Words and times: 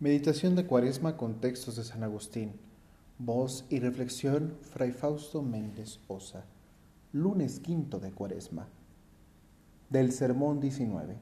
Meditación 0.00 0.54
de 0.54 0.64
Cuaresma 0.64 1.16
con 1.16 1.40
textos 1.40 1.74
de 1.74 1.82
San 1.82 2.04
Agustín. 2.04 2.52
Voz 3.18 3.66
y 3.68 3.80
reflexión 3.80 4.56
Fray 4.62 4.92
Fausto 4.92 5.42
Méndez 5.42 5.98
Osa. 6.06 6.44
Lunes 7.12 7.58
quinto 7.58 7.98
de 7.98 8.12
Cuaresma. 8.12 8.68
Del 9.90 10.12
Sermón 10.12 10.60
19. 10.60 11.16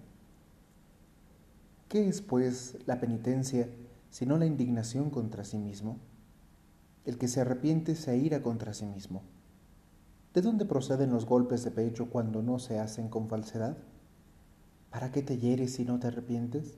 ¿Qué 1.89 2.07
es 2.07 2.21
pues 2.21 2.77
la 2.85 3.01
penitencia 3.01 3.71
sino 4.11 4.37
la 4.37 4.45
indignación 4.45 5.09
contra 5.09 5.45
sí 5.45 5.57
mismo? 5.57 5.97
El 7.07 7.17
que 7.17 7.29
se 7.29 7.41
arrepiente 7.41 7.95
se 7.95 8.11
aira 8.11 8.43
contra 8.43 8.75
sí 8.75 8.85
mismo. 8.85 9.23
¿De 10.35 10.43
dónde 10.43 10.67
proceden 10.67 11.13
los 11.13 11.25
golpes 11.25 11.65
de 11.65 11.71
pecho 11.71 12.11
cuando 12.11 12.43
no 12.43 12.59
se 12.59 12.79
hacen 12.79 13.09
con 13.09 13.31
falsedad? 13.31 13.79
¿Para 14.91 15.13
qué 15.13 15.23
te 15.23 15.39
hieres 15.39 15.73
si 15.73 15.87
no 15.87 15.99
te 15.99 16.09
arrepientes? 16.09 16.77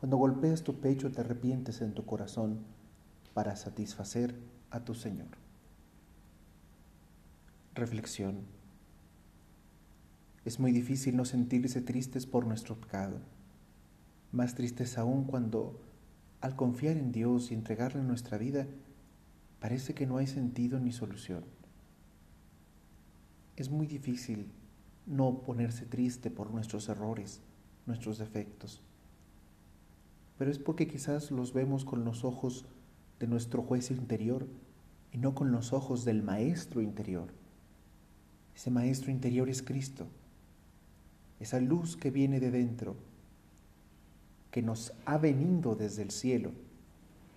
Cuando 0.00 0.16
golpeas 0.16 0.62
tu 0.62 0.80
pecho 0.80 1.12
te 1.12 1.20
arrepientes 1.20 1.82
en 1.82 1.92
tu 1.92 2.06
corazón 2.06 2.60
para 3.34 3.54
satisfacer 3.54 4.34
a 4.70 4.82
tu 4.82 4.94
Señor. 4.94 5.28
Reflexión. 7.74 8.46
Es 10.46 10.58
muy 10.58 10.72
difícil 10.72 11.18
no 11.18 11.26
sentirse 11.26 11.82
tristes 11.82 12.24
por 12.24 12.46
nuestro 12.46 12.80
pecado. 12.80 13.18
Más 14.32 14.54
tristes 14.54 14.96
aún 14.96 15.24
cuando, 15.24 15.78
al 16.40 16.56
confiar 16.56 16.96
en 16.96 17.12
Dios 17.12 17.50
y 17.50 17.54
entregarle 17.54 18.02
nuestra 18.02 18.38
vida, 18.38 18.66
parece 19.60 19.92
que 19.92 20.06
no 20.06 20.16
hay 20.16 20.28
sentido 20.28 20.80
ni 20.80 20.92
solución. 20.92 21.44
Es 23.56 23.68
muy 23.68 23.86
difícil 23.86 24.50
no 25.04 25.42
ponerse 25.42 25.84
triste 25.84 26.30
por 26.30 26.50
nuestros 26.50 26.88
errores, 26.88 27.42
nuestros 27.84 28.16
defectos 28.16 28.80
pero 30.40 30.50
es 30.50 30.58
porque 30.58 30.88
quizás 30.88 31.30
los 31.30 31.52
vemos 31.52 31.84
con 31.84 32.02
los 32.06 32.24
ojos 32.24 32.64
de 33.18 33.26
nuestro 33.26 33.60
juez 33.60 33.90
interior 33.90 34.46
y 35.12 35.18
no 35.18 35.34
con 35.34 35.52
los 35.52 35.74
ojos 35.74 36.06
del 36.06 36.22
maestro 36.22 36.80
interior. 36.80 37.28
Ese 38.56 38.70
maestro 38.70 39.10
interior 39.10 39.50
es 39.50 39.62
Cristo, 39.62 40.06
esa 41.40 41.60
luz 41.60 41.94
que 41.94 42.10
viene 42.10 42.40
de 42.40 42.50
dentro, 42.50 42.96
que 44.50 44.62
nos 44.62 44.94
ha 45.04 45.18
venido 45.18 45.74
desde 45.74 46.00
el 46.00 46.10
cielo, 46.10 46.52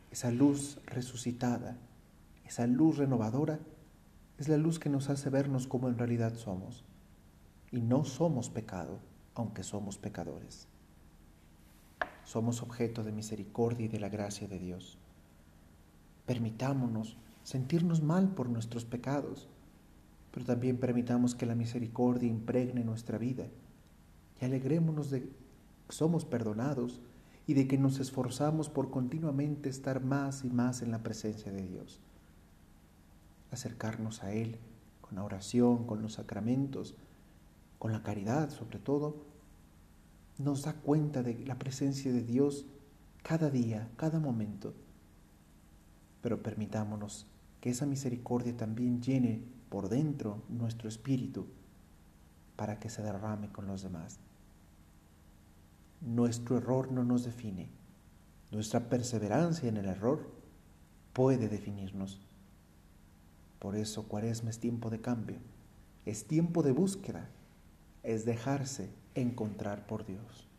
esa 0.10 0.32
luz 0.32 0.80
resucitada, 0.86 1.76
esa 2.46 2.68
luz 2.68 2.96
renovadora, 2.96 3.60
es 4.38 4.48
la 4.48 4.56
luz 4.56 4.80
que 4.80 4.90
nos 4.90 5.10
hace 5.10 5.30
vernos 5.30 5.68
como 5.68 5.90
en 5.90 5.98
realidad 5.98 6.36
somos. 6.38 6.86
Y 7.70 7.82
no 7.82 8.06
somos 8.06 8.50
pecado, 8.50 9.00
aunque 9.36 9.64
somos 9.64 9.98
pecadores. 9.98 10.70
Somos 12.26 12.62
objeto 12.62 13.04
de 13.04 13.12
misericordia 13.12 13.86
y 13.86 13.90
de 13.90 14.00
la 14.00 14.10
gracia 14.10 14.48
de 14.48 14.60
Dios. 14.60 14.98
Permitámonos 16.26 17.18
sentirnos 17.44 18.02
mal 18.02 18.30
por 18.30 18.50
nuestros 18.50 18.86
pecados, 18.86 19.48
pero 20.32 20.46
también 20.46 20.78
permitamos 20.78 21.36
que 21.36 21.46
la 21.46 21.56
misericordia 21.56 22.30
impregne 22.30 22.84
nuestra 22.84 23.18
vida 23.18 23.48
y 24.42 24.46
alegrémonos 24.46 25.10
de 25.10 25.24
que 25.24 25.30
somos 25.90 26.26
perdonados 26.26 27.02
y 27.46 27.54
de 27.54 27.68
que 27.68 27.78
nos 27.78 28.00
esforzamos 28.00 28.70
por 28.70 28.90
continuamente 28.90 29.70
estar 29.70 30.02
más 30.04 30.46
y 30.46 30.50
más 30.50 30.82
en 30.82 30.92
la 30.92 31.04
presencia 31.04 31.52
de 31.52 31.68
Dios. 31.68 32.00
Acercarnos 33.52 34.24
a 34.24 34.34
Él 34.34 34.58
con 35.02 35.16
la 35.16 35.24
oración, 35.24 35.86
con 35.86 36.02
los 36.02 36.14
sacramentos, 36.14 36.96
con 37.78 37.92
la 37.92 38.02
caridad 38.02 38.50
sobre 38.50 38.80
todo, 38.80 39.18
nos 40.38 40.64
da 40.64 40.74
cuenta 40.74 41.24
de 41.24 41.46
la 41.46 41.58
presencia 41.60 42.12
de 42.12 42.24
Dios 42.24 42.66
cada 43.22 43.50
día, 43.50 43.90
cada 43.96 44.20
momento. 44.20 44.74
Pero 46.22 46.42
permitámonos 46.42 47.28
que 47.62 47.70
esa 47.70 47.86
misericordia 47.86 48.56
también 48.56 49.02
llene 49.02 49.44
por 49.70 49.90
dentro 49.90 50.44
nuestro 50.50 50.90
espíritu 50.90 51.48
para 52.56 52.80
que 52.80 52.90
se 52.90 53.02
derrame 53.02 53.52
con 53.52 53.68
los 53.68 53.84
demás. 53.84 54.20
Nuestro 56.02 56.58
error 56.58 56.92
no 56.92 57.04
nos 57.04 57.24
define. 57.24 57.70
Nuestra 58.52 58.90
perseverancia 58.90 59.70
en 59.70 59.78
el 59.78 59.86
error 59.86 60.30
puede 61.14 61.48
definirnos. 61.48 62.22
Por 63.60 63.76
eso 63.76 64.04
cuaresma 64.08 64.50
es 64.50 64.60
tiempo 64.60 64.90
de 64.90 65.00
cambio, 65.00 65.38
es 66.06 66.26
tiempo 66.26 66.64
de 66.64 66.74
búsqueda, 66.74 67.30
es 68.04 68.26
dejarse 68.26 68.90
encontrar 69.16 69.86
por 69.88 70.06
Dios. 70.06 70.53